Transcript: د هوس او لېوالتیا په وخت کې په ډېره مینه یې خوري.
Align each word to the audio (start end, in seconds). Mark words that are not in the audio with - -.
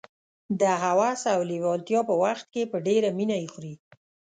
د 0.59 0.61
هوس 0.83 1.21
او 1.33 1.39
لېوالتیا 1.49 2.01
په 2.09 2.15
وخت 2.23 2.45
کې 2.53 2.63
په 2.71 2.77
ډېره 2.87 3.09
مینه 3.17 3.35
یې 3.41 3.47
خوري. 3.53 3.73